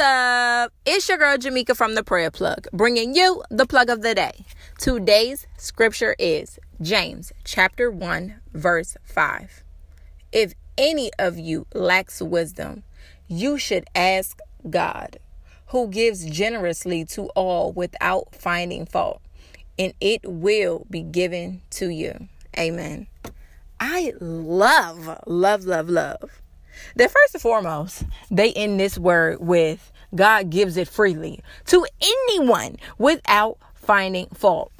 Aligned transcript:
up? 0.00 0.72
It's 0.86 1.08
your 1.08 1.18
girl 1.18 1.36
Jamika 1.36 1.76
from 1.76 1.94
the 1.94 2.02
Prayer 2.02 2.30
Plug, 2.30 2.66
bringing 2.72 3.14
you 3.14 3.42
the 3.50 3.66
plug 3.66 3.90
of 3.90 4.02
the 4.02 4.14
day. 4.14 4.46
Today's 4.78 5.46
scripture 5.58 6.16
is 6.18 6.58
James 6.80 7.32
chapter 7.44 7.90
1, 7.90 8.40
verse 8.54 8.96
5. 9.04 9.62
If 10.32 10.54
any 10.78 11.10
of 11.18 11.38
you 11.38 11.66
lacks 11.74 12.22
wisdom, 12.22 12.82
you 13.28 13.58
should 13.58 13.84
ask 13.94 14.38
God, 14.68 15.18
who 15.66 15.88
gives 15.88 16.24
generously 16.24 17.04
to 17.06 17.26
all 17.36 17.72
without 17.72 18.34
finding 18.34 18.86
fault, 18.86 19.20
and 19.78 19.92
it 20.00 20.22
will 20.24 20.86
be 20.90 21.02
given 21.02 21.60
to 21.70 21.90
you. 21.90 22.28
Amen. 22.58 23.06
I 23.78 24.14
love, 24.20 25.20
love, 25.26 25.64
love, 25.64 25.88
love 25.90 26.39
that 26.96 27.10
first 27.10 27.34
and 27.34 27.42
foremost, 27.42 28.04
they 28.30 28.52
end 28.52 28.78
this 28.78 28.98
word 28.98 29.40
with 29.40 29.92
God 30.14 30.50
gives 30.50 30.76
it 30.76 30.88
freely 30.88 31.40
to 31.66 31.86
anyone 32.00 32.76
without 32.98 33.58
finding 33.74 34.26
fault. 34.28 34.72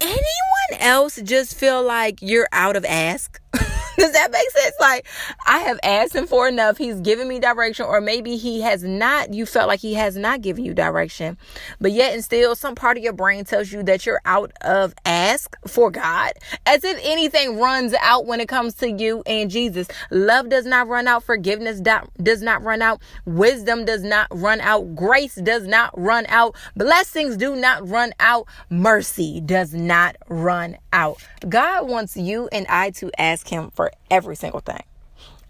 Anyone 0.00 0.80
else 0.80 1.20
just 1.22 1.54
feel 1.56 1.82
like 1.82 2.20
you're 2.22 2.48
out 2.52 2.76
of 2.76 2.84
ask? 2.84 3.40
Does 4.08 4.12
that 4.12 4.30
make 4.30 4.48
sense? 4.50 4.76
Like, 4.78 5.08
I 5.44 5.58
have 5.58 5.80
asked 5.82 6.14
him 6.14 6.28
for 6.28 6.46
enough. 6.46 6.78
He's 6.78 7.00
given 7.00 7.26
me 7.26 7.40
direction, 7.40 7.84
or 7.84 8.00
maybe 8.00 8.36
he 8.36 8.60
has 8.60 8.84
not, 8.84 9.34
you 9.34 9.44
felt 9.44 9.66
like 9.66 9.80
he 9.80 9.94
has 9.94 10.16
not 10.16 10.40
given 10.40 10.64
you 10.64 10.72
direction. 10.72 11.36
But 11.80 11.90
yet, 11.90 12.14
and 12.14 12.22
still, 12.22 12.54
some 12.54 12.76
part 12.76 12.96
of 12.96 13.02
your 13.02 13.12
brain 13.12 13.44
tells 13.44 13.72
you 13.72 13.82
that 13.82 14.06
you're 14.06 14.20
out 14.24 14.52
of 14.60 14.94
ask 15.04 15.56
for 15.66 15.90
God, 15.90 16.34
as 16.64 16.84
if 16.84 16.96
anything 17.02 17.58
runs 17.58 17.92
out 18.00 18.24
when 18.24 18.38
it 18.38 18.48
comes 18.48 18.74
to 18.74 18.88
you 18.88 19.24
and 19.26 19.50
Jesus. 19.50 19.88
Love 20.12 20.48
does 20.48 20.64
not 20.64 20.86
run 20.86 21.08
out, 21.08 21.24
forgiveness 21.24 21.80
does 21.80 22.40
not 22.40 22.62
run 22.62 22.82
out, 22.82 23.02
wisdom 23.24 23.84
does 23.84 24.04
not 24.04 24.28
run 24.30 24.60
out, 24.60 24.94
grace 24.94 25.34
does 25.34 25.66
not 25.66 25.90
run 25.98 26.24
out, 26.28 26.54
blessings 26.76 27.36
do 27.36 27.56
not 27.56 27.88
run 27.88 28.12
out, 28.20 28.46
mercy 28.70 29.40
does 29.40 29.74
not 29.74 30.14
run 30.28 30.76
out. 30.92 31.20
God 31.48 31.88
wants 31.88 32.16
you 32.16 32.48
and 32.52 32.64
I 32.68 32.90
to 32.90 33.10
ask 33.18 33.48
Him 33.48 33.72
for 33.72 33.87
every 34.10 34.36
single 34.36 34.60
thing. 34.60 34.82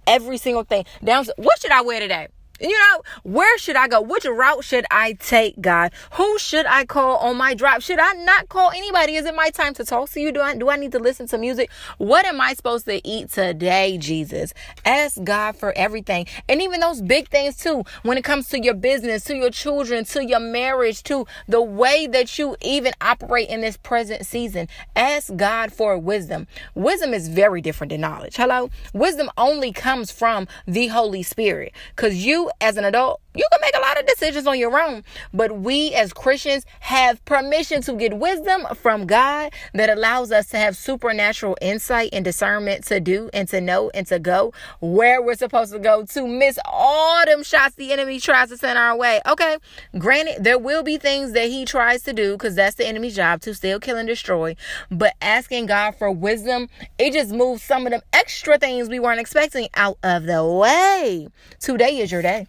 Every 0.06 0.38
single 0.38 0.64
thing. 0.64 0.84
Down 1.04 1.26
what 1.36 1.60
should 1.60 1.72
I 1.72 1.82
wear 1.82 2.00
today? 2.00 2.28
You 2.60 2.70
know, 2.70 3.02
where 3.22 3.56
should 3.58 3.76
I 3.76 3.86
go? 3.86 4.00
Which 4.00 4.24
route 4.24 4.64
should 4.64 4.84
I 4.90 5.12
take, 5.12 5.60
God? 5.60 5.92
Who 6.14 6.38
should 6.38 6.66
I 6.66 6.84
call 6.84 7.18
on 7.18 7.36
my 7.36 7.54
drive? 7.54 7.84
Should 7.84 8.00
I 8.00 8.12
not 8.14 8.48
call 8.48 8.70
anybody? 8.70 9.14
Is 9.14 9.26
it 9.26 9.34
my 9.34 9.50
time 9.50 9.74
to 9.74 9.84
talk 9.84 10.10
to 10.10 10.20
you? 10.20 10.32
Do 10.32 10.40
I 10.40 10.56
do 10.56 10.68
I 10.68 10.76
need 10.76 10.92
to 10.92 10.98
listen 10.98 11.28
to 11.28 11.38
music? 11.38 11.70
What 11.98 12.26
am 12.26 12.40
I 12.40 12.54
supposed 12.54 12.86
to 12.86 13.06
eat 13.06 13.30
today, 13.30 13.96
Jesus? 13.98 14.54
Ask 14.84 15.22
God 15.22 15.56
for 15.56 15.72
everything. 15.76 16.26
And 16.48 16.60
even 16.60 16.80
those 16.80 17.00
big 17.00 17.28
things 17.28 17.56
too, 17.56 17.84
when 18.02 18.18
it 18.18 18.24
comes 18.24 18.48
to 18.48 18.60
your 18.60 18.74
business, 18.74 19.24
to 19.24 19.36
your 19.36 19.50
children, 19.50 20.04
to 20.06 20.24
your 20.24 20.40
marriage, 20.40 21.04
to 21.04 21.26
the 21.46 21.62
way 21.62 22.08
that 22.08 22.38
you 22.38 22.56
even 22.60 22.92
operate 23.00 23.48
in 23.48 23.60
this 23.60 23.76
present 23.76 24.26
season. 24.26 24.68
Ask 24.96 25.34
God 25.36 25.72
for 25.72 25.96
wisdom. 25.96 26.48
Wisdom 26.74 27.14
is 27.14 27.28
very 27.28 27.60
different 27.60 27.92
than 27.92 28.00
knowledge. 28.00 28.36
Hello? 28.36 28.70
Wisdom 28.92 29.30
only 29.36 29.70
comes 29.72 30.10
from 30.10 30.48
the 30.66 30.88
Holy 30.88 31.22
Spirit. 31.22 31.72
Cause 31.94 32.14
you 32.14 32.47
as 32.60 32.76
an 32.76 32.84
adult, 32.84 33.20
you 33.34 33.46
can 33.52 33.60
make 33.60 33.76
a 33.76 33.80
lot 33.80 33.98
of 33.98 34.06
decisions 34.28 34.46
on 34.46 34.58
your 34.58 34.78
own. 34.80 35.04
But 35.32 35.58
we 35.58 35.94
as 35.94 36.12
Christians 36.12 36.64
have 36.80 37.24
permission 37.24 37.82
to 37.82 37.94
get 37.94 38.16
wisdom 38.18 38.66
from 38.74 39.06
God 39.06 39.52
that 39.74 39.90
allows 39.90 40.32
us 40.32 40.48
to 40.48 40.58
have 40.58 40.76
supernatural 40.76 41.56
insight 41.60 42.10
and 42.12 42.24
discernment 42.24 42.84
to 42.86 43.00
do 43.00 43.30
and 43.32 43.48
to 43.48 43.60
know 43.60 43.90
and 43.94 44.06
to 44.08 44.18
go 44.18 44.52
where 44.80 45.22
we're 45.22 45.34
supposed 45.34 45.72
to 45.72 45.78
go 45.78 46.04
to 46.04 46.26
miss 46.26 46.58
all 46.64 47.24
them 47.24 47.42
shots 47.42 47.74
the 47.76 47.92
enemy 47.92 48.20
tries 48.20 48.48
to 48.50 48.56
send 48.56 48.78
our 48.78 48.96
way. 48.96 49.20
Okay, 49.26 49.56
granted, 49.98 50.44
there 50.44 50.58
will 50.58 50.82
be 50.82 50.98
things 50.98 51.32
that 51.32 51.48
he 51.48 51.64
tries 51.64 52.02
to 52.02 52.12
do 52.12 52.32
because 52.32 52.54
that's 52.54 52.76
the 52.76 52.86
enemy's 52.86 53.16
job 53.16 53.40
to 53.42 53.54
steal, 53.54 53.80
kill, 53.80 53.96
and 53.96 54.08
destroy. 54.08 54.54
But 54.90 55.14
asking 55.20 55.66
God 55.66 55.92
for 55.92 56.10
wisdom, 56.10 56.68
it 56.98 57.12
just 57.12 57.32
moves 57.32 57.62
some 57.62 57.86
of 57.86 57.92
them 57.92 58.02
extra 58.12 58.58
things 58.58 58.88
we 58.88 59.00
weren't 59.00 59.20
expecting 59.20 59.68
out 59.74 59.98
of 60.02 60.24
the 60.24 60.44
way. 60.44 61.28
Today 61.60 61.98
is 61.98 62.12
your 62.12 62.22
day. 62.22 62.46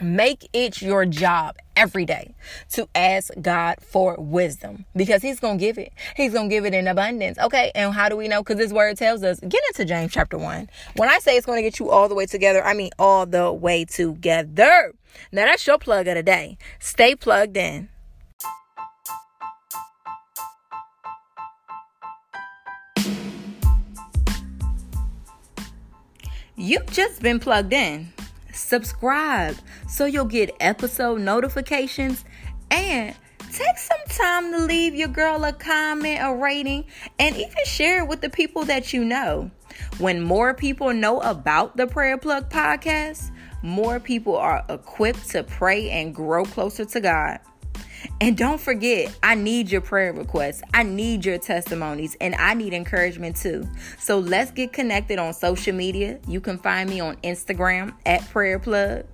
Make 0.00 0.48
it 0.52 0.80
your 0.80 1.06
job 1.06 1.56
every 1.76 2.04
day 2.04 2.34
to 2.72 2.88
ask 2.94 3.30
God 3.40 3.78
for 3.80 4.14
wisdom 4.16 4.84
because 4.94 5.22
He's 5.22 5.40
going 5.40 5.58
to 5.58 5.64
give 5.64 5.76
it. 5.76 5.92
He's 6.16 6.32
going 6.32 6.48
to 6.48 6.54
give 6.54 6.64
it 6.64 6.72
in 6.72 6.86
abundance. 6.86 7.36
Okay. 7.38 7.72
And 7.74 7.92
how 7.92 8.08
do 8.08 8.16
we 8.16 8.28
know? 8.28 8.42
Because 8.42 8.60
His 8.60 8.72
word 8.72 8.96
tells 8.96 9.24
us, 9.24 9.40
get 9.40 9.60
into 9.68 9.84
James 9.84 10.12
chapter 10.12 10.38
1. 10.38 10.70
When 10.96 11.08
I 11.08 11.18
say 11.18 11.36
it's 11.36 11.46
going 11.46 11.58
to 11.58 11.62
get 11.62 11.80
you 11.80 11.90
all 11.90 12.08
the 12.08 12.14
way 12.14 12.26
together, 12.26 12.64
I 12.64 12.74
mean 12.74 12.90
all 12.98 13.26
the 13.26 13.52
way 13.52 13.84
together. 13.84 14.94
Now, 15.32 15.46
that's 15.46 15.66
your 15.66 15.78
plug 15.78 16.06
of 16.06 16.14
the 16.14 16.22
day. 16.22 16.58
Stay 16.78 17.16
plugged 17.16 17.56
in. 17.56 17.88
You've 26.54 26.86
just 26.86 27.22
been 27.22 27.38
plugged 27.38 27.72
in 27.72 28.12
subscribe 28.58 29.56
so 29.88 30.04
you'll 30.04 30.24
get 30.24 30.54
episode 30.60 31.20
notifications 31.20 32.24
and 32.70 33.14
take 33.52 33.78
some 33.78 33.98
time 34.08 34.52
to 34.52 34.58
leave 34.58 34.94
your 34.94 35.08
girl 35.08 35.44
a 35.44 35.52
comment, 35.52 36.20
a 36.22 36.34
rating, 36.34 36.84
and 37.18 37.36
even 37.36 37.64
share 37.64 38.02
it 38.02 38.08
with 38.08 38.20
the 38.20 38.30
people 38.30 38.64
that 38.64 38.92
you 38.92 39.04
know. 39.04 39.50
When 39.98 40.20
more 40.20 40.54
people 40.54 40.92
know 40.92 41.20
about 41.20 41.76
the 41.76 41.86
Prayer 41.86 42.18
Plug 42.18 42.50
podcast, 42.50 43.30
more 43.62 44.00
people 44.00 44.36
are 44.36 44.64
equipped 44.68 45.30
to 45.30 45.42
pray 45.42 45.90
and 45.90 46.14
grow 46.14 46.44
closer 46.44 46.84
to 46.84 47.00
God. 47.00 47.38
And 48.20 48.36
don't 48.36 48.60
forget, 48.60 49.16
I 49.22 49.34
need 49.34 49.70
your 49.70 49.80
prayer 49.80 50.12
requests. 50.12 50.62
I 50.74 50.82
need 50.82 51.24
your 51.24 51.38
testimonies 51.38 52.16
and 52.20 52.34
I 52.34 52.54
need 52.54 52.74
encouragement 52.74 53.36
too. 53.36 53.68
So 53.98 54.18
let's 54.18 54.50
get 54.50 54.72
connected 54.72 55.18
on 55.18 55.34
social 55.34 55.74
media. 55.74 56.18
You 56.26 56.40
can 56.40 56.58
find 56.58 56.88
me 56.88 57.00
on 57.00 57.16
Instagram 57.18 57.94
at 58.06 58.28
Prayer 58.30 58.58
Plug 58.58 59.04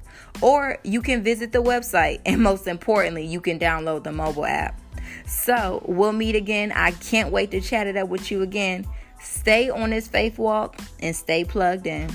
or 0.41 0.78
you 0.84 1.03
can 1.03 1.23
visit 1.23 1.53
the 1.53 1.62
website 1.62 2.21
and 2.27 2.43
most 2.43 2.67
importantly, 2.67 3.27
you 3.27 3.41
can 3.41 3.59
download 3.59 4.05
the 4.05 4.12
mobile 4.12 4.47
app. 4.47 4.81
So 5.27 5.83
we'll 5.87 6.12
meet 6.12 6.34
again. 6.34 6.73
I 6.73 6.93
can't 6.93 7.31
wait 7.31 7.50
to 7.53 7.61
chat 7.61 7.87
it 7.87 7.97
up 7.97 8.09
with 8.09 8.31
you 8.31 8.43
again. 8.43 8.87
Stay 9.21 9.71
on 9.71 9.91
this 9.91 10.09
faith 10.09 10.39
walk 10.39 10.78
and 11.00 11.15
stay 11.15 11.44
plugged 11.44 11.87
in. 11.87 12.11